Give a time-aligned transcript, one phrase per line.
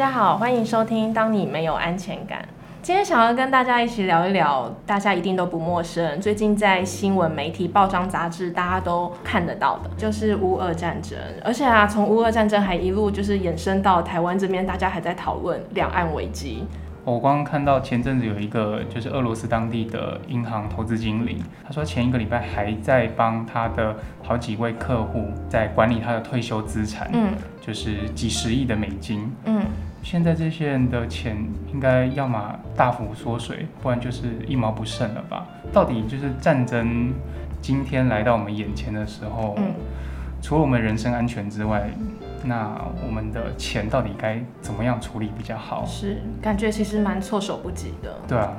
[0.00, 2.38] 家好，欢迎收听《当你没有安全感》。
[2.80, 11.18] 今天想要跟大家一起聊一聊，大家一定都不陌生，最近在新闻媒体、报章、杂志，大家都看得到的，就是乌俄战争。
[11.44, 16.64] 而且啊，从乌俄战争还一路就是延伸到台湾这边，大家还在讨论两岸危机。
[17.04, 29.62] 我刚刚看到前阵子有一个就是俄罗斯当地的银行投资经理，他说前一个礼拜还在帮他的好几位客户在管理他的退休资产，嗯，就是几十亿的美金，嗯，
[30.02, 31.36] 现在这些人的钱
[31.72, 35.46] 应该要么大幅缩水，不然就是一毛不剩了吧？
[35.72, 37.12] 到底就是战争
[37.60, 39.74] 今天来到我们眼前的时候，嗯，
[40.42, 41.90] 除了我们人身安全之外。
[42.42, 42.74] 那
[43.06, 45.84] 我们的钱到底该怎么样处理比较好？
[45.84, 48.18] 是，感觉其实蛮措手不及的。
[48.26, 48.56] 对啊，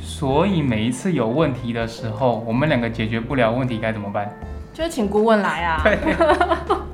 [0.00, 4.30] 所以每一次有问题的时候，我们两个解决不了问题该怎么办？
[4.72, 5.82] 就是请顾问来啊。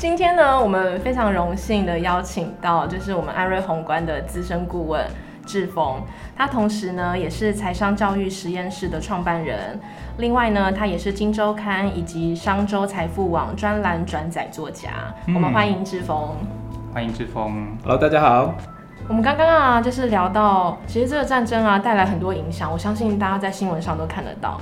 [0.00, 5.06] 今天呢，我们非常荣幸的邀请到，就是我们安瑞宏观的资深顾问。
[5.44, 6.00] 志峰，
[6.34, 9.78] 他同时呢也是财商教育实验室的创办人，
[10.16, 14.88] 另外呢他也是《金周刊》以及商周财富网专栏转载作家。
[15.26, 16.30] 我们欢迎志峰，
[16.94, 17.68] 欢迎志峰。
[17.82, 18.54] Hello，大家好。
[19.06, 24.58] 我们刚刚啊就是聊到，其实这个战争啊带来很多影响，我相信大家在新闻上都看得到。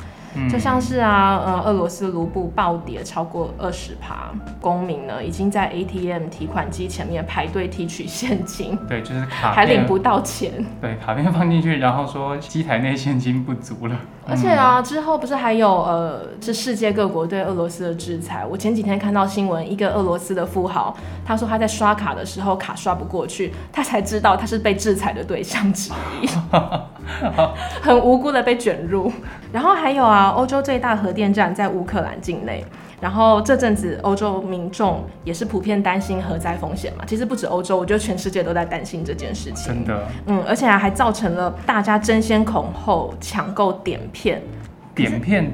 [0.50, 13.97] 就像是啊，呃，俄罗斯卢布暴跌超过二十趴，公民呢已经在 ATM 提款机前面排队提取现金， 对，就是卡还领不到钱，对，卡片放进去，然后说机台内现金不足了。
[14.29, 18.45] 而且啊，之后不是还有呃，是世界各国对俄罗斯的制裁。
[18.45, 25.91] 我前几天看到新闻，一个俄罗斯的富豪，他说他在刷卡的时候卡刷不过去，他才知道他是被制裁的对象之
[26.21, 26.29] 一，
[27.81, 29.11] 很无辜的被卷入。
[29.51, 32.62] 然后还有啊，欧洲最大核电站在乌克兰境内。
[33.00, 37.04] 然后这阵子欧洲民众也是普遍担心核灾风险嘛。
[37.06, 39.72] 其实不止欧洲，我觉得全世界都在担心这件事情。
[39.72, 40.03] 真的。
[40.26, 44.42] 嗯，而且还造成了大家争先恐后抢购碘片。
[44.94, 45.53] 碘片，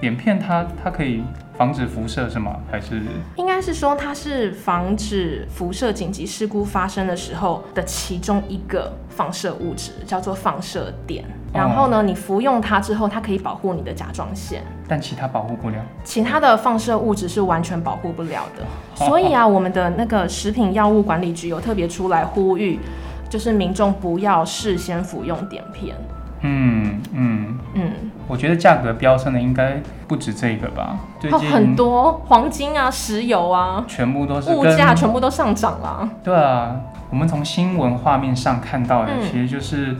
[0.00, 1.22] 碘片它它可以
[1.56, 2.56] 防止辐射是吗？
[2.70, 3.02] 还是？
[3.36, 11.22] 应该是说它是防止辐射紧急事故发生的时候的其中一个放射物质，叫做放射碘。
[11.52, 15.76] 然后呢，你服用它之后，它可以保护你的甲状腺，但其他保护不了。
[16.02, 18.64] 其他的放射物质是完全保护不了的。
[19.06, 22.80] 所以啊，我们的那个食品药物管理局有特别出来呼吁，
[23.28, 25.94] 就是民众不要事先服用碘片。
[26.40, 27.92] 嗯嗯嗯，
[28.32, 29.78] 我觉得价格飙升的应该
[30.08, 30.98] 不止这个吧？
[31.20, 36.08] 最近很多黄金啊、石油啊，全部都是物价全部都上涨了。
[36.24, 36.74] 对啊，
[37.10, 39.94] 我们从新闻画面上看到的，其实就是。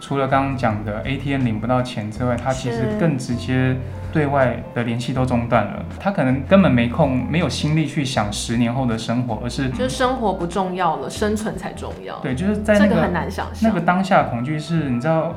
[0.00, 3.76] 除了刚刚讲的 ATM 领不到钱之外，它其实更直接
[4.12, 5.84] 对外的联系都中断了。
[5.98, 12.16] 他可能根本没空、没有心力去想十年后的生活，而是就是生活不重要了，生存才重要。
[12.20, 15.34] 对，就是在那个很难想象那个当下恐惧是，你知道，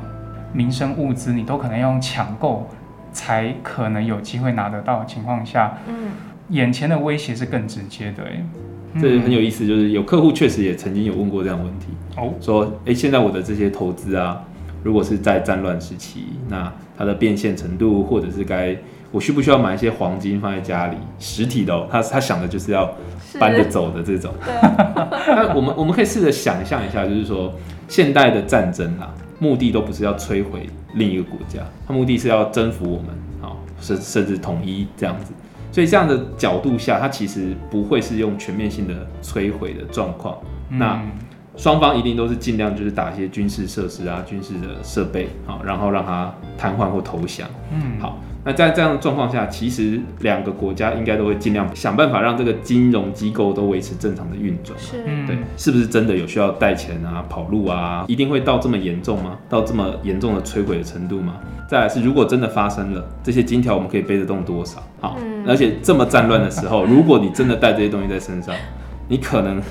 [0.53, 2.67] 民生物资你都可能要用抢购
[3.13, 6.11] 才可能有机会拿得到的情况下，嗯，
[6.49, 8.23] 眼前的威胁是更直接的。
[8.23, 8.43] 哎，
[9.01, 14.43] 这很有意思，就是有客户确实也曾经有问过这样的问题哦，说，哎，现在我的这些投资啊。
[14.83, 18.75] 如果是在战乱时期，那它的变现程度，或者是该
[19.11, 22.89] 我需不需要买一些黄金放在家里，实体的，他他想的就是要
[23.39, 24.33] 搬着走的这种。
[25.27, 27.53] 那我们我们可以试着想象一下，就是说
[27.87, 33.07] 现代的战争啊，目的都不是要摧毁另一个国家，它目的是要征服我们，
[33.41, 35.33] 好，甚甚至统一这样子。
[35.73, 40.37] 所以这样的角度下，它其实不会是用全面性的摧毁的状况。
[40.69, 41.01] 那
[41.57, 47.47] 双方一定都是尽量就是打一些军事设施啊、军事的设备，好，然后让它瘫痪或投降。
[47.71, 54.77] 嗯，好，那在这样的状况下，其实两个国家应该都会尽量想办法让这个金融机构都维持正常的运转。
[54.79, 58.05] 是，对，是不是真的有需要带钱啊、跑路啊？
[58.07, 59.37] 一定会到这么严重吗？
[59.49, 61.35] 到这么严重的摧毁的程度吗？
[61.67, 64.81] 再来是，如果真的发生了，这些金条我们可以背得动多少？
[65.01, 68.55] 好，而且这么战乱的时候，如果你真的带这些东西在身上，
[69.09, 69.61] 你可能。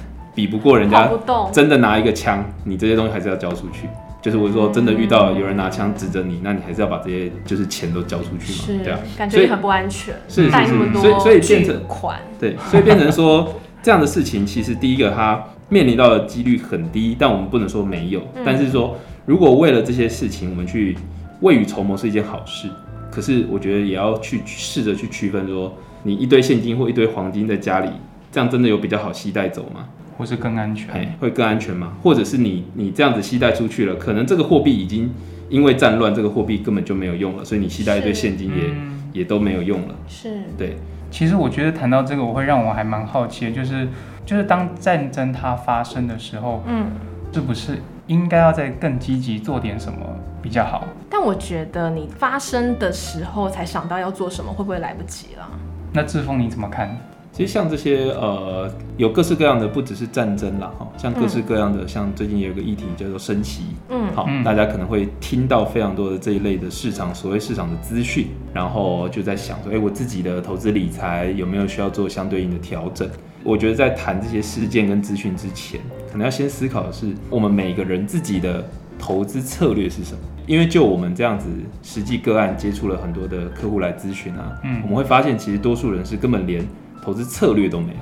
[0.41, 1.11] 比不过人家，
[1.53, 3.87] 真的拿一个枪，你这些东西还是要交出去。
[4.23, 18.97] 就是我说，真的遇到有人拿枪指着你，那你还是要把这些就是钱都交出去嘛，对啊，感觉很不安全，是是是，所以所以变成款，对，所以变成说 这样的事情，其实第一个它面临到的几率很低，但我们不能说没有，但是说
[19.27, 20.97] 如果为了这些事情，我们去
[21.41, 22.69] 未雨绸缪是一件好事，
[23.11, 27.89] 可是我觉得也要去试着去区分，说你一堆现金或一堆黄金在家里，
[28.31, 29.87] 这样真的有比较好携带走吗？
[30.21, 31.95] 或是更安全，会更安全吗？
[32.03, 35.11] 或者是你你这样子携带出去了，可能这个货币已经
[35.49, 39.95] 因为战乱，这个货币根本就没有用了，所以你携带一堆现金也也都没有用了。
[40.07, 40.77] 是，对。
[41.11, 43.89] 其实我觉得谈到这个，我会让我还蛮好奇的，就是
[44.27, 46.89] 就是当战争它发生的时候，嗯，
[47.33, 49.99] 是不是应该要再更积极做点什么
[50.43, 50.87] 比较好？
[51.09, 55.49] 但我觉得你发生的时候才想到要做什么，会不会来不及了？
[55.95, 56.95] 那志峰你怎么看？
[57.41, 73.09] 其实像这些呃，有各式各样的，不只是战争啦，哈，像各式各样的，像最近也有个议题叫做升息，嗯，好，大家可能会听到非常多的这一类的市场，所谓市场的资讯，然后就在想说，哎，我自己的投资理财有没有需要做相对应的调整？
[73.43, 75.81] 我觉得在谈这些事件跟资讯之前，
[76.13, 78.63] 可能要先思考的是，我们每个人自己的
[78.99, 80.19] 投资策略是什么？
[80.47, 81.49] 因为就我们这样子
[81.83, 86.63] 实际个案接触了很多的客户来咨询啊，嗯，我们会发现其实多数人是根本连。
[87.03, 87.99] 投资策略都没有，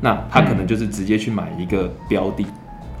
[0.00, 2.44] 那他可能就是直接去买一个标的，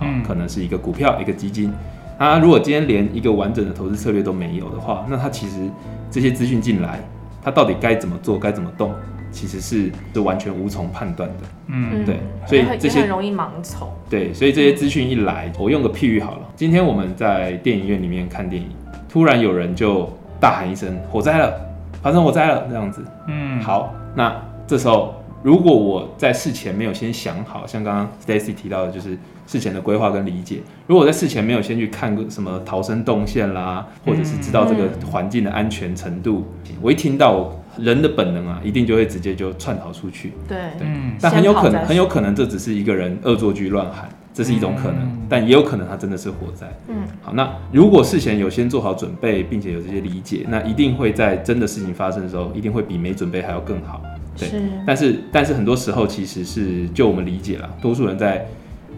[0.00, 1.72] 嗯，可能是一个股票、一个基金。
[2.18, 5.68] 他如果今天连一个完整的投资策略都没有的话，那他其实
[6.10, 7.00] 这些资讯进来，
[7.42, 8.94] 他到底该怎么做、该怎么动，
[9.32, 11.36] 其实是是完全无从判断的。
[11.66, 13.92] 嗯，对，所以这些很容易盲从。
[14.08, 16.42] 对，所以这些资讯一来，我用个譬喻好了。
[16.54, 18.68] 今天我们在电影院里面看电影，
[19.08, 20.08] 突然有人就
[20.38, 21.52] 大喊一声“火灾了，
[22.00, 23.04] 发生火灾了”这样子。
[23.26, 25.16] 嗯，好，那这时候。
[25.44, 29.10] 如果我在事前没有先想好，像刚刚 Stacy 提到的，就是
[29.46, 30.60] 事前的规划跟理解。
[30.86, 36.46] 如果我在事前没有先去看个什么逃生动线啦，或者是知道这个环境的安全程度，
[36.80, 40.32] 我一听到人的本能啊，一定就会直接就窜逃出去。
[40.48, 46.66] 对，嗯，但很有可能，很有可能这只是一个人恶作剧乱喊，这是一种可能，但也有可能他真的是火灾。
[46.88, 54.00] 嗯，好，那如果事前有先做好准备，并且有这些理解，那一定会在真的事情发生的时候，一定会比没准备还要更好。
[54.36, 54.48] 对，
[54.86, 58.46] 但是但是很多时候其实是就我们理解了，多数人在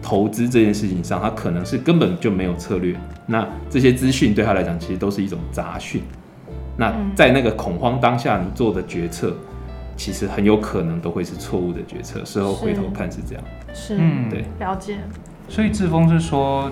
[0.01, 2.95] 投资这件事情上，他可能是根本就没有策略。
[3.25, 6.01] 那这些资讯对他来讲，其实都是一种杂讯。
[6.77, 9.35] 那在那个恐慌当下，你做的决策，
[9.95, 12.23] 其实很有可能都会是错误的决策。
[12.25, 13.43] 事后回头看是这样。
[13.73, 14.97] 是，嗯，对，了解。
[15.49, 16.71] 所以志峰是说。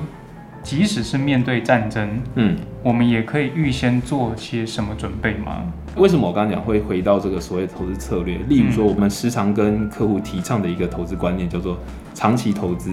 [0.63, 5.71] 即使是面对战争，嗯，我们也可以预先做些什么准备吗？
[5.95, 8.38] 为什么我刚刚讲会回到这个所谓投资策略？
[8.50, 11.77] 例如说，我们时常跟客户提倡的一个投资观念叫做
[12.13, 12.92] 长期投资，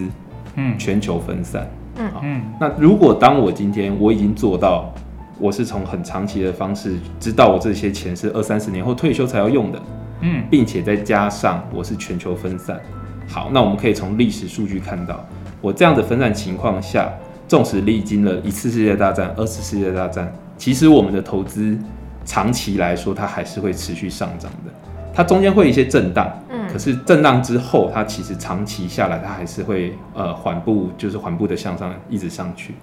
[0.55, 1.67] 嗯，全球分散，
[1.97, 2.41] 嗯嗯。
[2.59, 4.89] 那如果当我今天我已经做到，
[5.37, 9.81] 我是从很长期的方式知道我这些钱是二三十年后退休才要用的，
[10.21, 12.79] 嗯，并且再加上我是全球分散，
[13.27, 15.25] 好，那我们可以从历史数据看到，
[15.59, 17.11] 我这样的分散情况下。
[17.45, 21.77] 纵使历经了一次世界大战、二次世界大战，其实我们的投资
[22.25, 24.71] 长期来说，它还是会持续上涨的。
[25.13, 32.73] 它中间会有一些震荡，嗯，可是震荡之后，它其实长期下来，它还是会呃缓步，就是缓步的向上，一直上去。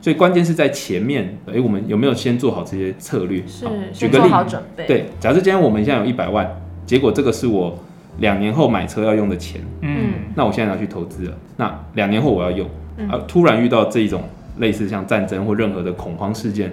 [0.00, 3.42] 所以关键是在前面，哎，我们有没有先做好这些策略？
[3.46, 4.86] 是，举个例，准备。
[4.86, 6.48] 对，假设今天我们现在有一百万，
[6.84, 7.76] 结果这个是我
[8.18, 12.68] 两年后买车要用的钱，嗯，那我现在拿去投资了，那两年后我要用。
[13.08, 14.24] 啊突然遇到这一种
[14.58, 16.72] 类似像战争或任何的恐慌事件，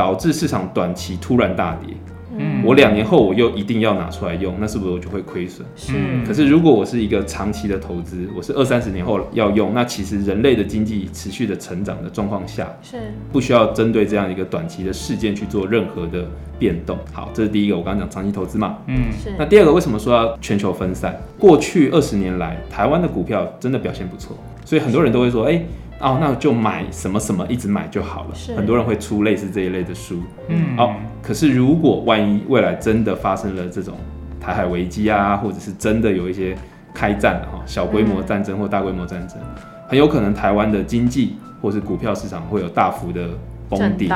[0.00, 1.94] 导致市场短期突然大跌。
[2.38, 5.66] 嗯，我两年后我又一定要拿出来用，那是不是我就会亏损？
[5.76, 5.92] 是。
[6.26, 16.26] 可是如果我是一个长期的投资，我是二三十年后要用，那其实人类的经济持续的成长的状况下，是不需要针对这样一个短期的事件去做任何的
[16.58, 16.96] 变动。
[17.12, 18.78] 好，这是第一个，我刚刚讲长期投资嘛。
[18.86, 19.34] 嗯，是。
[19.38, 21.14] 那第二个，为什么说要全球分散？
[21.38, 24.34] 过去二十年来，台湾的股票真的表现不错。
[24.64, 25.60] 所以很多人都会说，哎，
[26.00, 28.34] 哦，那就买什么什么，一直买就好了。
[28.56, 30.22] 很多人会出类似这一类的书。
[30.48, 30.94] 嗯，哦。
[31.22, 33.96] 可是如果万一未来真的发生了这种
[34.40, 36.56] 台海危机啊，或者是真的有一些
[36.94, 39.38] 开战哈，小规模战争或大规模战争，
[39.86, 43.28] 很有可能台湾的经济或是股票市场会有大幅的。
[43.70, 44.08] 崩跌，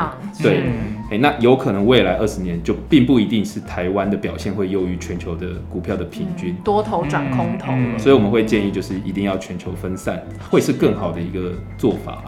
[0.43, 0.65] 对，
[1.11, 12.25] 哎，那有可能未来二十年就并不一定是台湾的表现会优于全球的股票的平均，多头转空头，所以我们会建议就是一定要全球分散，会是更好的一个做法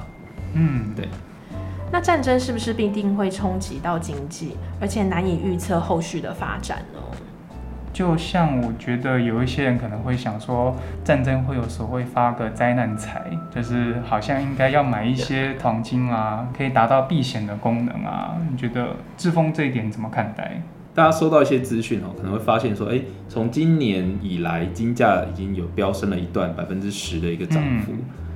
[0.54, 1.06] 嗯，对。
[1.92, 7.00] 那战争是不是必定会冲击到经济，而且难以预测后续的发展呢？
[7.96, 18.36] 就像我觉得有一些人可能会想说，战争会有时候会发个灾难财，就是好像应该要买一些黄金啊，可以达到避险的功能啊。
[18.50, 20.60] 你觉得志峰这一点怎么看待？
[20.94, 23.00] 大家收到一些资讯哦，可能会发现说，哎，
[23.30, 27.92] 从今年以来金价已经有飙升了一段百分之十的一个涨幅，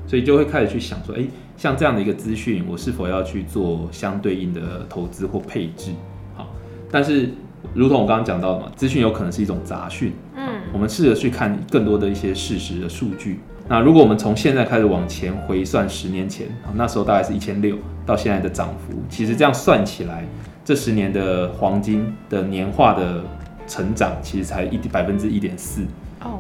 [0.07, 1.25] 所以就会开始去想说，哎，
[1.59, 5.93] 像这样的一个资讯，我是否要去做相对应的投资或配置？
[6.35, 6.47] 好，
[6.91, 7.29] 但是。
[7.75, 10.13] 如同我刚刚讲到的嘛，资讯有可能是一种杂讯。
[10.37, 13.41] 嗯，我们试着去看更多的一些事实的数据。
[13.69, 20.25] 那如果我们从现在开始往前回算十年前，那时候大概是一千六，到现在的涨幅，其实这样算起来，
[20.65, 23.23] 这十年的黄金的年化的
[23.69, 25.83] 成长，其实才一百分之一点四。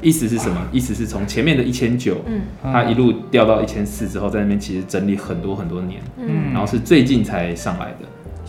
[0.03, 0.61] 意思是什么？
[0.71, 8.07] 意思是从前面的一千九，嗯，它一路掉到一千四之后，在那边其实整理很多很多年，嗯，然后是最近才上来的。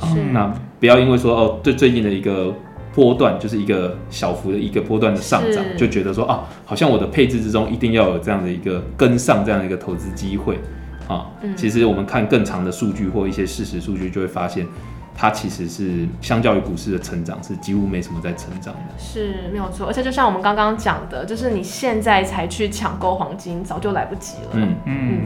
[0.07, 0.21] 是。
[0.31, 2.53] 那不要因为说哦，最最近的一个
[2.93, 10.59] 波段就是一个小幅的一个波段的上涨，就觉得说啊，好像我的配置之中一定要有这样的一个跟上这样的一个投资机会
[11.07, 11.27] 啊。
[11.55, 14.67] 其实我们看更长的数据或一些事实数据，就会发现。
[15.13, 19.85] 它其实是相较于股市的成长，是几乎没什么在成长的，是没有错。
[19.85, 24.49] 而且就像我们刚刚讲的，就是你现在才去抢购黄金，早就来不及了。
[24.53, 25.21] 嗯嗯。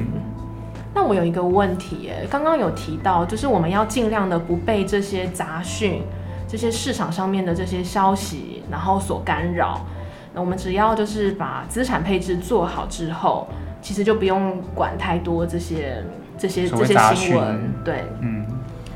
[0.96, 6.02] 那我有一个问题，哎，刚刚有提到，就是我们要尽量的不被这些杂讯、
[6.48, 9.82] 这些市场上面的这些消息，然后所干扰。
[10.34, 13.48] 那我们只要就是把资产配置做好之后，
[13.82, 16.02] 其实就不用管太多这些、
[16.38, 17.74] 这些、这些新闻。
[17.84, 18.46] 对，嗯。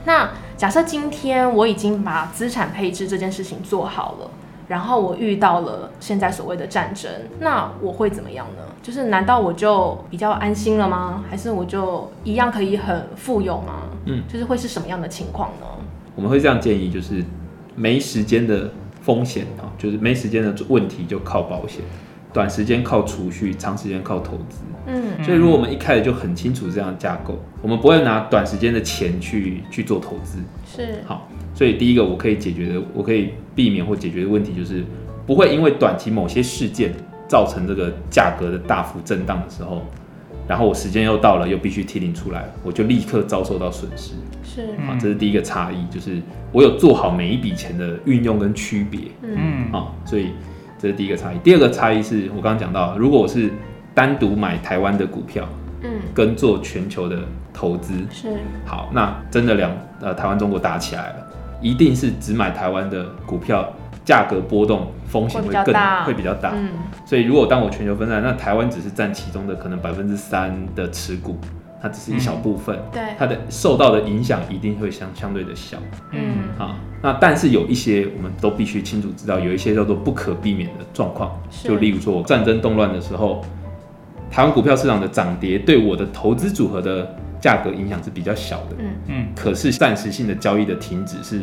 [0.06, 4.32] 那假设今天我已经把资产配置这件事情做好了，
[4.70, 8.62] 然后我遇到了现在所谓的战争，那我会怎么样呢？
[8.84, 11.24] 就是难道我就比较安心了吗？
[11.28, 13.90] 还是我就一样可以很富有吗？
[14.06, 15.66] 嗯，就是会是什么样的情况呢？
[16.16, 17.26] 我们会这样建议，就是
[17.76, 18.70] 没时间的
[19.02, 21.82] 风险啊，就是没时间的问题就靠保险。
[22.32, 24.60] 短时间靠储蓄，长时间靠投资。
[24.90, 30.40] 嗯，所以如果我们一开始就很清楚这样架构，我们不会拿短时间的钱去去做投资。
[30.66, 34.84] 是好，所以第一个我可以解决的，我可以避免或解决的问题就是，
[35.28, 36.92] 不会因为短期某些事件
[37.28, 39.84] 造成这个价格的大幅震荡的时候，
[40.48, 44.14] 然后我时间又到了又必须提领出来，我就立刻遭受到损失。
[44.44, 46.20] 是啊，这是第一个差异，就是
[46.52, 49.02] 我有做好每一笔钱的运用跟区别。
[49.22, 50.30] 嗯啊，所以。
[50.82, 51.38] 这是第一个差异。
[51.40, 53.52] 第二个差异是我刚刚讲到，如果我是
[53.94, 55.48] 单独买台湾的股票，
[55.82, 57.20] 嗯，跟做全球的
[57.54, 57.94] 投资。
[58.12, 58.30] 是。
[58.66, 61.28] 好，那真的两呃台湾中国打起来了，
[61.62, 63.72] 一定是只买台湾的股票，
[64.06, 65.74] 价格波动风险会更
[66.06, 66.52] 会比较大。
[66.56, 66.70] 嗯，
[67.06, 71.38] 所以如果当我全球分散，那台湾只是占其中的可能百分之三的持股。
[71.82, 73.02] 它只是一小部分，对。
[73.18, 75.78] 它的受到的影响一定会相相对的小，
[76.12, 76.50] 嗯。
[76.58, 81.32] 好，那但是有一些我们都必须清楚知道，有一些叫做不可避免的状况，
[81.64, 83.42] 就例如说战争动乱的时候，
[84.30, 88.86] 台湾股票市场的涨跌对我的投资组合的价格影响是比较小的，嗯。
[89.08, 91.42] 嗯，可是暂时性的交易的停止是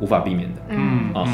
[0.00, 1.12] 无法避免的，嗯。
[1.14, 1.24] 啊，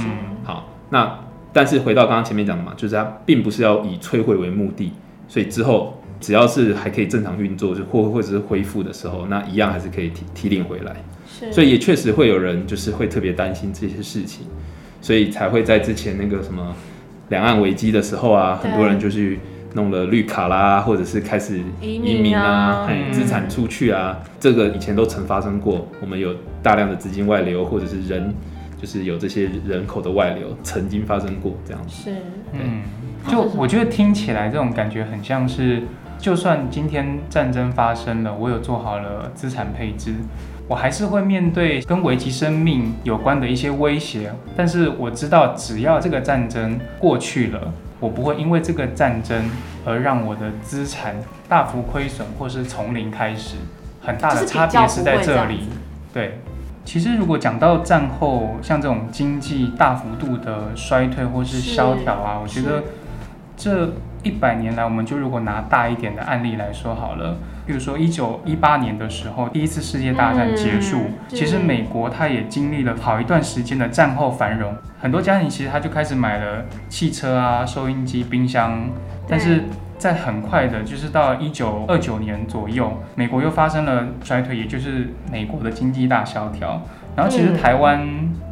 [0.43, 1.19] 好，那
[1.53, 4.93] 但是回到刚刚前面讲的嘛，就是它并不是要以摧毁为目的，
[5.29, 5.99] 所以之后。
[6.21, 10.97] 只要是还可以正常运作，就或或者是恢复的时候，那一样还是可以提提领回来。
[11.29, 14.47] 是，所以也确实会有人就是会特别担心这些事情，
[15.03, 16.75] 所以才会在之前那个什么
[17.29, 19.39] 两岸危机的时候啊，很多人就去
[19.75, 25.87] 弄了绿卡啦，或者是开始移民啊，资产出去啊，这个以前都曾发生过。
[26.01, 28.35] 我们有大量的资金外流，或者是人
[28.81, 32.05] 就是有这些人口的外流，曾经发生过这样子。
[32.05, 32.17] 是，
[32.53, 32.83] 嗯，
[33.29, 35.83] 就我觉得听起来这种感觉很像是。
[36.17, 40.15] 就算今天战争发生了，我有做好了资产配置，
[40.67, 44.33] 我还是会面对跟危及生命有关的一些威胁。
[44.57, 49.51] 但是我知道，只要这个战争过去了，我不会因为这个战争
[49.85, 51.17] 而让我的资产
[51.49, 53.57] 大幅亏损，或是从零开始。
[54.03, 55.69] 很大的差别是在这里。
[56.13, 56.41] 对，
[56.85, 62.83] 其实如果讲到战后，像这种经济大幅度的衰退或是萧条啊，我觉得
[63.57, 63.91] 这。
[64.25, 67.37] 一百年来，我们就如果拿大一点的案例来说好了，
[67.67, 78.89] 比如说一九一八年的时候，第一次世界大战结束，其实美国它也经历了好一段时间的战后繁荣，很多家庭其实他就开始买了汽车啊、收音机、冰箱，
[79.27, 79.65] 但是
[79.97, 86.83] 在很快的，就是到一九二九年左右，美国又发生了衰退，也就是美国的经济大萧条，
[87.17, 88.07] 然后其实台湾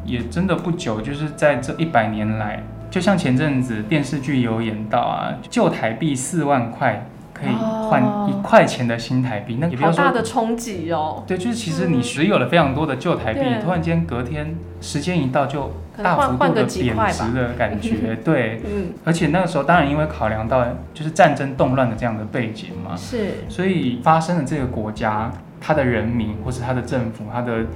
[0.05, 2.63] 也真的不久，就是在这一百年来。
[2.91, 7.07] 就像前阵子电视剧有演到啊，旧台币四万块
[7.43, 11.25] 可以换一块钱的新台币，那好大的冲击哦。
[11.27, 15.73] 对，就是其实你持有了非常多的旧台币，突然间隔天时间一到就
[16.03, 18.17] 大幅度的贬值的感觉。
[18.25, 18.93] 对，嗯。
[19.05, 23.45] 而且那个时候当然因为考量到就是战争动乱的这样的背景嘛，是。
[23.49, 25.31] 所以发生了这个国家，
[25.61, 27.67] 它的人民或是它的政府，它的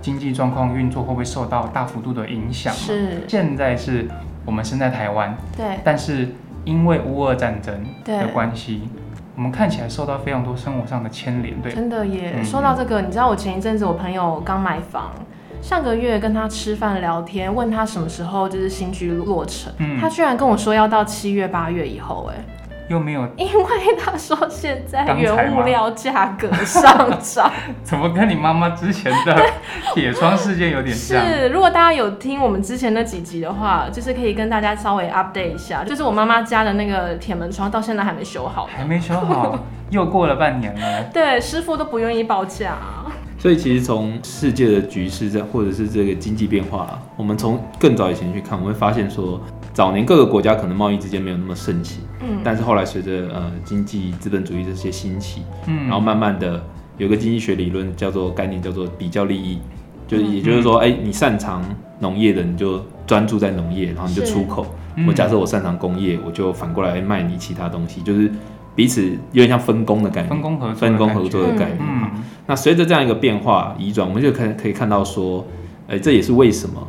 [0.00, 2.74] 经济状况运作会不会受到大幅度的影响？
[2.74, 3.24] 是。
[3.28, 4.08] 现在是。
[4.44, 6.30] 我们身在台湾，对，但是
[6.64, 7.72] 因为乌俄战争
[8.04, 8.82] 的关系，
[9.34, 12.42] 我们看起来受到非常多生活上的牵连，对，真的耶。
[12.44, 15.12] 说到这个，你知道我前一阵子我朋友刚买房，
[15.62, 22.44] 上个月跟他吃饭聊天，问他什么时候就是新居落成，他居然跟我说要到七月八月以后，哎，
[22.92, 27.50] 又没有，因为他说现在原物料价格上涨，
[27.82, 29.42] 怎么跟你妈妈之前的
[29.94, 31.24] 铁窗事件有点像？
[31.24, 39.58] 是，如果大家有听我们之前那几集的话，就是可以跟大家稍微 update 一下，就是我妈妈家的那个铁门窗到现在还没修好，还没修好，
[39.88, 41.04] 又过了半年了。
[41.14, 42.76] 对，师傅都不愿意报价。
[43.38, 49.40] 所以其实从世界的局势在，或者是这个经济变化，我们从更早以前去看，我们会发现说，
[49.72, 56.62] 早年各个国家可能贸易之间没有那么盛行，嗯，但是后来随着呃经济资本主义这些兴起，嗯，然后慢慢的
[56.98, 59.58] 有个经济学理论叫做概念叫做比较利益，
[60.06, 61.62] 就也就是说，哎，你擅长
[62.00, 64.64] 农业的你就专注在农业，然后你就出口；
[65.06, 68.30] 我假设我擅长工业，我就反过来卖你其他东西，就是。
[68.74, 71.78] 彼此有点像分工的概念，分工合作分工合作的概念。
[71.78, 72.10] 嗯，
[72.46, 75.46] 那随着这样一个变化移转，我们就可可以看到说，
[75.88, 76.82] 哎，这也是为什么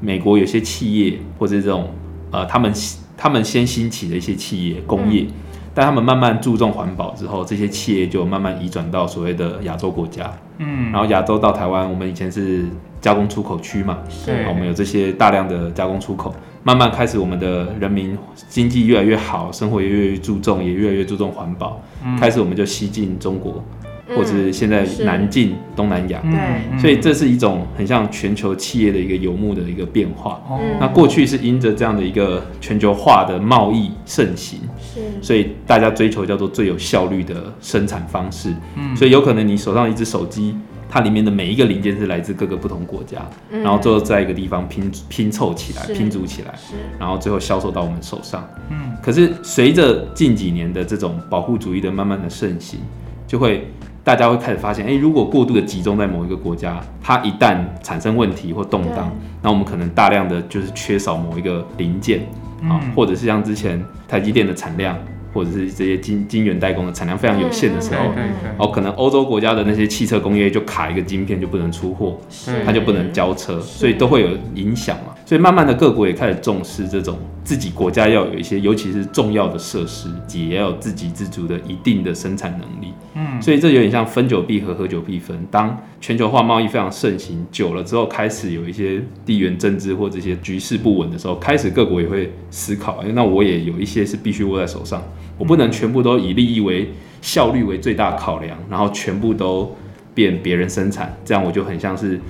[0.00, 1.88] 美国有些企业或者这种
[2.30, 2.72] 呃，他们
[3.16, 5.26] 他们先兴起的一些企业工业，
[5.74, 10.32] 但他们慢慢注重环保之后，这些企业就慢慢移转到所谓的亚洲国家。
[10.58, 12.64] 嗯，然后亚洲到台湾，我们以前是
[13.00, 16.34] 加工出口区嘛，是，我们有这些大量的加工出口。
[16.62, 18.14] 慢慢开始，我们的人民
[18.50, 21.80] 经济越来越好，生活也越来越注重，也越来越注重环保。
[22.18, 23.64] 开始我们就吸进中国，
[24.10, 26.20] 或者是现在南进东南亚。
[26.22, 30.40] 对，所以这是一种很像全球企业的一个游牧的一个变化。
[30.78, 38.54] 那过去是因着这样的一个全球化的贸易盛行，是，所以大家追求叫做最有效率的生产方式。
[38.76, 40.54] 嗯，所以有可能你手上一只手机。
[40.92, 46.52] 它里面的每一个零件是来自各个不同国家，然后最后在一个地方拼拼凑起来、拼组起来，
[46.98, 48.44] 然后最后销售到我们手上。
[48.70, 52.80] 嗯，可是随着近几年的这种保护主义的慢慢的盛行，
[53.24, 53.68] 就会
[54.02, 59.10] 大家会开始发现，哎，如果过度的集中在某一个国家，它一旦产生问题或动荡，
[59.42, 62.20] 那我们可能大量的就是缺少某一个零件
[62.62, 64.98] 啊，或者是像之前台积电的产量。
[65.32, 68.00] 或者是这些晶晶圆代工的产量非常有限的时候，
[68.58, 72.18] 哦，可能欧洲国家的那些汽车工业就卡一个晶片就不能出货，
[72.66, 75.14] 它就不能交车，所以都会有影响嘛。
[75.30, 82.92] 所以慢慢的各国也开始重视这种自己国家要有一些，尤其是重要的设施，也要有自给自足的一定的生产能力。
[83.14, 85.38] 嗯，所以这有点像分久必合，合久必分。
[85.48, 95.00] 当全球化贸易非常盛行久了之后，开始有一些地缘政治或这些局势不稳的时候，开始各国也会思考，那我也有一些是必须握在手上。
[95.38, 96.90] 我不能全部都以利益为
[97.22, 99.76] 效率为最大考量，然后全部都
[100.12, 102.20] 变别人生产，这样我就很像是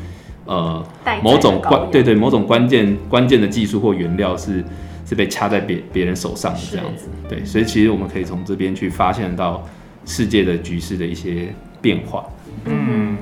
[0.46, 0.84] 呃
[1.22, 4.64] 某种关对对某种关键关键的技术或原料是
[5.06, 9.62] 是被掐在别别人手上的这样子，对，所以其实我们可以从这边去发现到
[10.04, 11.48] 世界的局势的一些
[11.80, 12.24] 变化，
[12.64, 13.16] 嗯。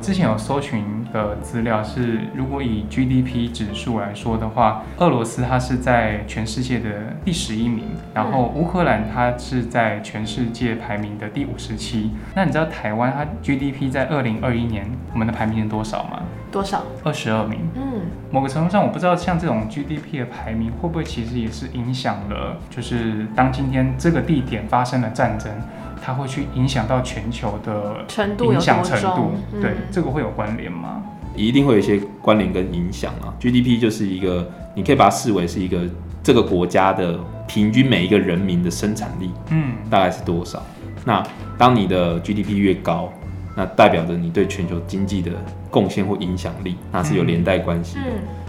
[0.00, 0.82] 之前有搜寻
[1.12, 12.10] 的资料是，如果以 GDP 指数来说的话，俄罗斯它是在全世界的第十一名，然后乌克兰它是在全世界排名的第五十七。
[12.34, 16.20] 那你知道台湾它 GDP 在二零二一年我们的排名是多少吗？
[16.52, 16.82] 多少？
[17.02, 17.58] 二十二名。
[17.74, 17.82] 嗯，
[18.30, 25.50] 某个程度上，我不知道像这种 GDP 的排名会不会其实也是影响了，就是当今天这个地点发生了战争。
[26.04, 31.00] 它会去影响到全球的程度影响程度，对这个会有关联吗？
[31.36, 33.30] 一定会有一些关联跟影响啊。
[33.38, 35.82] GDP 就是一个，你可以把它视为是一个
[36.20, 40.60] 这个国家的平均每一个人民的生产力，嗯，大概是多少？
[41.04, 41.22] 那
[41.56, 43.08] 当你的 GDP 越高，
[43.56, 45.30] 那代表着你对全球经济的
[45.70, 48.04] 贡献或影响力，那是有连带关系的。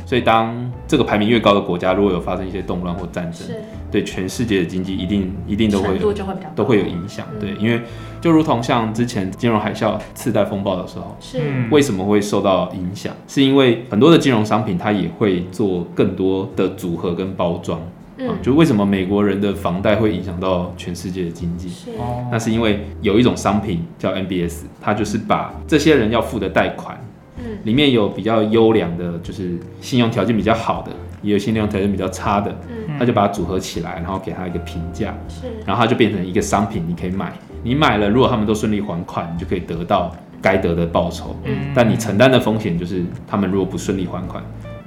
[0.06, 0.54] 所以，当
[0.86, 3.48] 这个排名越高的国家，如果有发生一些动乱或战争，
[3.90, 6.14] 对全世界的经济一定一定都会有
[6.54, 7.26] 都会有影响。
[7.40, 7.82] 对，因为
[8.20, 11.40] 就如同像之前金融海啸、次贷风暴的时候，是
[11.72, 13.14] 为什么会受到影响？
[13.28, 17.80] 是因为很多的金融商品它也会做更多的组合跟包装。
[18.18, 21.70] 嗯，就为什么美国人的房贷会影响到全世界的经济？
[21.70, 21.90] 是。
[22.32, 26.98] 那是因为有一种商品叫 MBS，它就是把这些人要付的贷款。
[27.38, 27.58] 嗯。
[27.64, 44.44] 里面有比较优良的，就是信用条件比较好的，也有信用条件比较差的，嗯，他就把它组合起来，然后给他一个评价，是，然后它就变成一个商品，你可以买，你买了，如果他们都顺利还款，你就可以得到该得的报酬，嗯，但你承担的风险就是他们如果不顺利还款，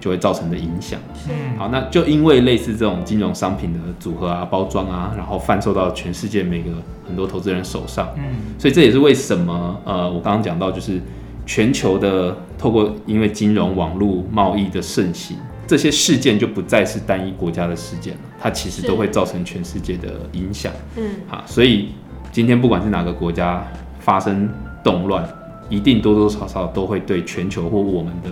[0.07, 6.71] 就会造成的影响，嗯，好，那就因为类似这种金融商品的组合啊、包装啊，然后贩售到全世界每个
[7.05, 8.23] 很多投资人手上，嗯，
[8.57, 11.01] 所以这也是为什么，呃，我刚刚讲到就是。
[11.49, 20.73] 全球的透过因为金融网络贸易的盛行，这些事件就不再是单一国家的事件了，它其实都会造成全世界的影响。
[20.97, 21.91] 嗯，好，所以
[22.33, 23.65] 今天不管是哪个国家
[24.01, 24.49] 发生
[24.83, 25.25] 动乱，
[25.69, 28.31] 一定多多少少都会对全球或我们的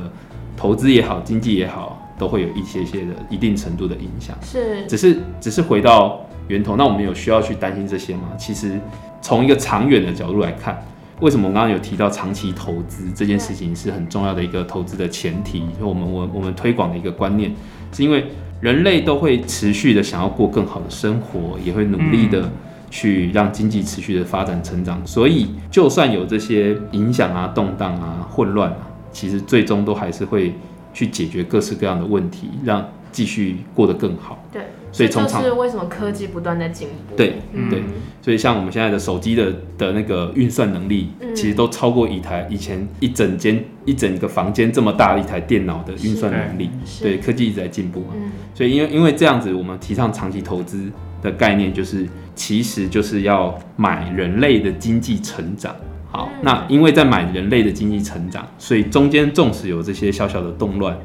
[0.57, 4.37] 投资也好、经济也好，都会有一些些的一定程度的影响。
[4.43, 8.31] 是，只是只是回到源头，那我们有需要去担心这些吗？
[8.39, 8.81] 其实
[9.21, 10.83] 从一个长远的角度来看，
[11.21, 15.65] 为什么我刚刚有提到长期投资这件事情是很重要的一个投资的前提？
[15.79, 17.53] 就我们我我们推广的一个观念，
[17.93, 18.27] 是因为
[18.61, 22.51] 人类都会持续的想要过更好的生活，也会努力的
[22.91, 30.53] 去让经济持续的发展成长，所以就算有这些影响啊、动荡啊、混乱啊，其实最终都还是会
[30.93, 34.45] 去解决各式各样的问题，让继续过得更好。
[34.53, 34.61] 对。
[34.93, 37.17] 所以这是为什么科技不断在进步？
[37.17, 37.83] 对对，
[38.23, 46.71] 所以像我们现在的手机的的那个运算能力，其实都超过一台以前一整间一整个房间这么大的一台电脑的运算能力。
[47.03, 48.15] 对，科技一直在进步嘛。
[48.55, 50.89] 所以因为因为这样子，我们提倡长期投资
[51.21, 55.75] 的概念，就是其实就是要买人类的经济成长。
[56.15, 60.97] 好，那因为在买人类的经济成长，所以中间纵使有这些小小的动乱。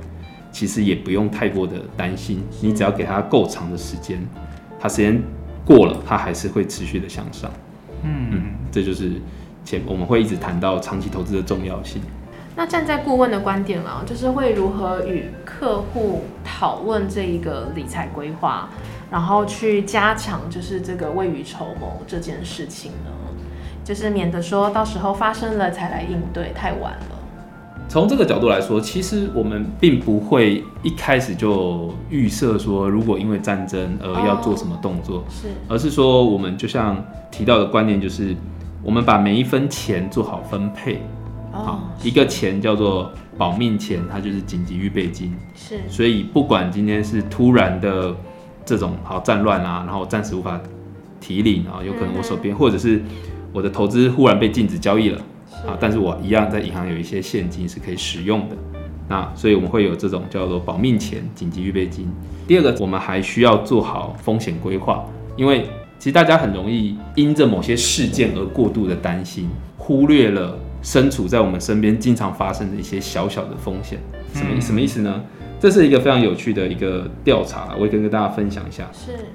[0.52, 4.19] 其实也不用太过的担心，你只要给它够长的时间，
[4.80, 5.22] 它时间
[5.63, 7.50] 过了，它还是会持续的向上。
[8.02, 9.12] 嗯，这就是
[9.63, 12.02] 前我们会一直谈到长期投资的重要性。
[12.56, 18.69] 那站在顾问的观点啊，就是会如何与客户讨论这一个理财规划，
[19.12, 23.12] 然后去加强就是这个未雨绸缪这件事情呢？
[23.89, 27.15] 就是免得说到时候发生了才来应对，太晚了。
[27.88, 38.36] 从这个角度来说，其实我们并不会一开始就预设说，如果因为战争而要做什么动作，是，而是说我们就像提到的观念，就是
[38.84, 41.02] 我们把每一分钱做好分配。
[41.52, 45.36] 哦，一个钱叫做保命钱，它就是紧急预备金。
[45.56, 48.15] 是，所以不管今天是突然的
[48.63, 50.62] 这种好战乱啊，然后暂时无法
[51.19, 53.02] 提领啊，有可能我手边或者是
[53.52, 55.22] 我的投资忽然被禁止交易了。
[55.68, 58.56] 啊，但是我一样在银行有一些现金是可以使用的，
[59.10, 62.10] 那所以我们会有这种叫做保命钱、紧急预备金。
[62.48, 65.66] 第二个，我们还需要做好风险规划，因为
[65.98, 74.00] 其实大家很容易因着某些事件而过度的担心，忽略了身处在我们身边经常发生的一些小小的风险。
[74.34, 75.22] 什么什么意思呢？
[75.60, 78.88] 这是一个非常有趣的一个调查，我也跟跟大家分享一下。
[78.94, 79.26] 是，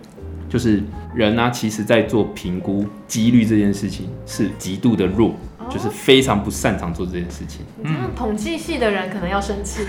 [0.48, 0.82] 就是
[1.14, 5.34] 人呢，其实在做评估几率这件事情是极度的弱。
[5.70, 7.64] 就是非常不擅长做这件事情。
[7.82, 9.82] 嗯，统计系的人可能要生气。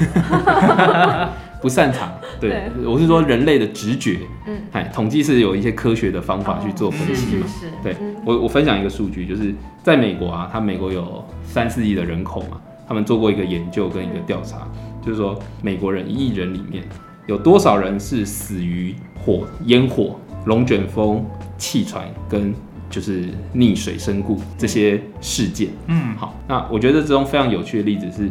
[1.62, 4.20] 不擅长，对，我是说人类的直觉。
[4.48, 7.46] 嗯，哎，统计是有一些科学的方法去做分析嘛。
[7.46, 7.74] 是是是。
[7.84, 14.66] 对我，我分享一个数据，就是在美国啊，它美国有三四亿的人口嘛，他们做过一个研究跟一个调查，
[15.06, 16.86] 就是说美国人一亿人里面
[17.28, 21.26] 有多少人是死于火、烟火、龙卷风、
[21.58, 22.54] 气喘跟。
[22.88, 28.30] 就是溺水身故这些事件，嗯，好，那我觉得这种非常有趣的例子是，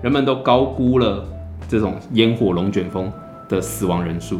[0.00, 1.28] 人们都高估了
[1.68, 3.12] 这种烟火龙卷风
[3.48, 4.38] 的死亡人数，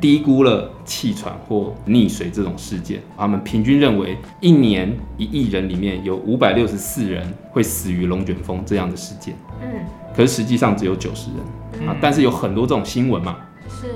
[0.00, 3.02] 低估了气喘或溺水这种事件。
[3.18, 9.68] 他们平均认为一年一亿人里面有五百六十四人会死于龙卷风这样的事件，嗯，
[10.16, 13.36] 可是实际上只有九十人啊，但是有很多这种新闻嘛。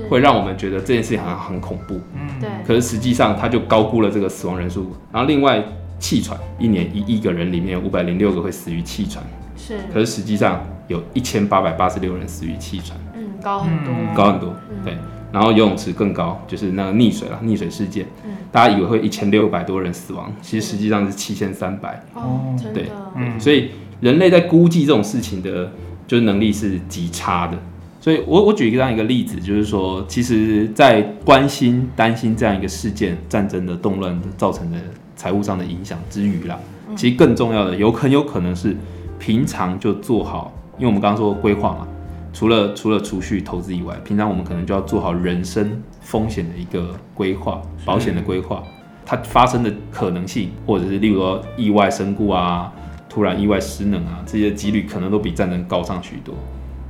[0.09, 2.49] 会让我们觉得这件事情好像很恐怖，嗯，对。
[2.65, 4.91] 可是实际上，他就高估了这个死亡人数。
[5.11, 5.63] 然后另外，
[5.99, 9.23] 气喘，一年一亿个人里面有五百零六个会死于气喘，
[9.55, 9.77] 是。
[9.93, 14.97] 可是实际上有一千八百八十六人死于气喘，嗯，高很多，高很多，对。
[15.31, 25.71] 然后游泳池更高，就是那个溺水了，溺水事件，嗯，大家以为会一千六百多人死亡，其实实际上是七千三百，哦，对，嗯，所以人类在估计这种事情的，
[26.05, 27.57] 就是能力是极差的。
[28.03, 34.77] 所以，我我举一个这样一个例子，就是说，其实，在关心、担心这样一个事件、战争的动乱造成的
[35.15, 36.59] 财务上的影响之余啦，
[36.97, 38.75] 其实更重要的有很有可能是
[39.17, 41.87] 平常就做好，因为我们刚刚说规划嘛，
[42.33, 48.61] 除了除了储蓄投资以外，平常我们可能就要做好人生风险的一个规划、保险的规划，
[49.05, 52.69] 它发生的可能性，或者是例如说意外身故啊、
[53.07, 56.35] 突然意外失能啊，这些几率可能都比战争高上许多。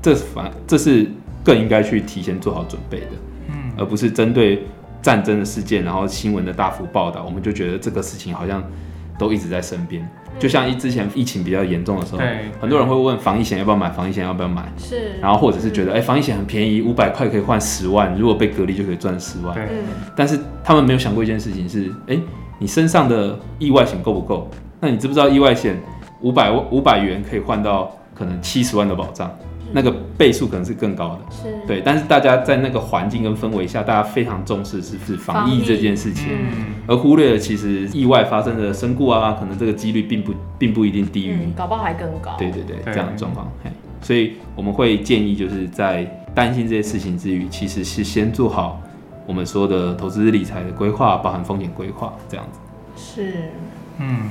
[0.03, 1.09] 这反这是
[1.43, 3.07] 更应该去提前做好准备的，
[3.47, 4.63] 嗯，而不是针对
[5.01, 8.61] 战争的事件，然后新闻的大幅报道，我们就觉得这个事情好像
[9.17, 10.07] 都一直在身边。
[10.39, 12.19] 就像一之前疫情比较严重的时候，
[12.59, 14.63] 很多人会问防疫险要不要买，防疫险要不要买？
[14.77, 19.53] 是，然后或者是觉得，哎，防疫险很便宜，五百块可以换十万，如果被隔离就可以赚十万。
[19.53, 19.67] 对，
[20.15, 22.19] 但是他们没有想过一件事情是，哎，
[22.57, 24.49] 你身上的意外险够不够？
[24.79, 25.79] 那你知不知道意外险
[26.21, 29.31] 五百五百元可以换到可能七十万的保障？
[29.71, 31.67] 那个倍数可能是更高的，是。
[31.67, 36.29] 对，但是大家在那个环境跟氛围下，大家非常重视是不是防疫这件事情，
[36.87, 42.35] 而忽略了其实意外发生的身故啊，可能这个几率并不并不一定低于，搞不好还更高。
[42.37, 43.47] 对对对，这样的状况，
[44.01, 46.03] 所以我们会建议就是在
[46.35, 48.81] 担心这些事情之余，其实是先做好
[49.25, 52.59] 我们说的投资理财的规划，包含风险规划这样子。
[52.95, 53.49] 是，
[53.99, 54.29] 嗯，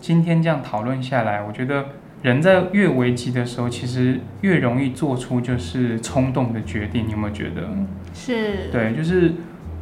[0.00, 1.84] 今天这样讨论下来，我觉得
[2.22, 7.06] 人在越危机的时候，其实越容易做出就是冲动的决定。
[7.06, 7.68] 你有没有觉得？
[8.12, 9.32] 是，对，就是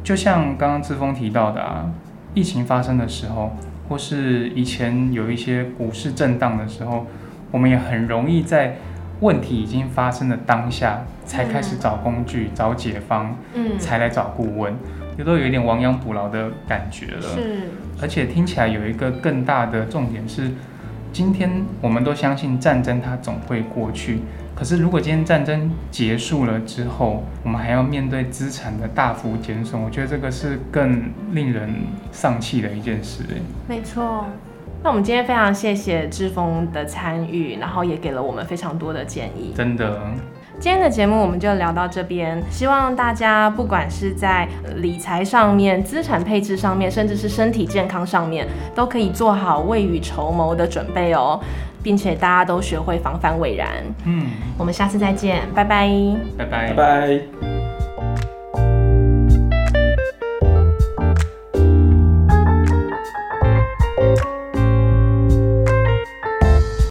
[0.03, 1.91] 就像刚刚志峰提到的啊，
[2.33, 3.55] 疫情发生的时候，
[3.89, 7.07] 或是以前有一些股市震荡的时候，
[7.51, 8.77] 我们也很容易在
[9.19, 14.73] 问题已经发生的当下，才开始找工具、找解方，嗯，才来找顾问。
[15.17, 17.69] 也都有一点亡羊补牢的感觉了，是，
[18.01, 20.49] 而且听起来有一个更大的重点是，
[21.11, 24.19] 今天我们都相信战争它总会过去，
[24.55, 31.73] 可是如果今天战争结束了之后，我们还要面对资产的大幅减损，我觉得这个是更令人
[32.11, 33.23] 丧气的一件事。
[33.67, 34.25] 没错，
[34.83, 39.99] 那我们今天非常谢谢志峰的参与，然后也给了我们非常多的建议，真的。
[40.59, 44.45] 今天的节目我们就聊到这边，希望大家不管是在
[44.75, 48.45] 理财上面、资产配置上面，甚至是身体健康上面，
[48.75, 51.39] 都可以做好未雨绸缪的准备哦，
[51.81, 53.69] 并且大家都学会防范未然。
[54.03, 55.89] 嗯，我们下次再见，拜拜，
[56.37, 57.58] 拜拜，拜拜。